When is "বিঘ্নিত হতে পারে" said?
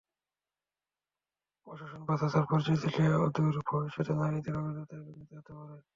5.05-5.75